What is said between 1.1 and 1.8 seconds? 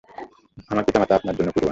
আপনার জন্য কুরবান।